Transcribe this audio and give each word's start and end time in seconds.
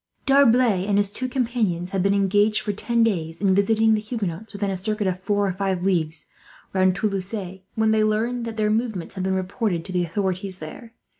D'Arblay 0.25 0.87
and 0.87 0.97
his 0.97 1.11
two 1.11 1.29
companions 1.29 1.91
had 1.91 2.01
been 2.01 2.15
engaged, 2.15 2.61
for 2.61 2.73
ten 2.73 3.03
days, 3.03 3.39
in 3.39 3.53
visiting 3.53 3.93
the 3.93 4.01
Huguenots 4.01 4.51
within 4.51 4.71
a 4.71 4.75
circuit 4.75 5.05
of 5.05 5.21
four 5.21 5.45
or 5.47 5.53
five 5.53 5.83
leagues 5.83 6.25
round 6.73 6.95
Toulouse, 6.95 7.59
when 7.75 7.91
they 7.91 8.03
learned 8.03 8.45
that 8.45 8.57
their 8.57 8.71
movements 8.71 9.13
had 9.13 9.23
been 9.23 9.35
reported 9.35 9.85
to 9.85 9.91
the 9.91 10.03
authorities 10.03 10.57
there. 10.57 10.95